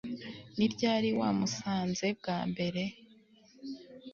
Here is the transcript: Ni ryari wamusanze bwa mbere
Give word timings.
Ni 0.57 0.65
ryari 0.73 1.09
wamusanze 1.19 2.05
bwa 2.19 2.37
mbere 2.49 2.81